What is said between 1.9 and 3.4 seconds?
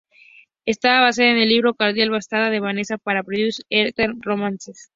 Bastards" de Vanessa para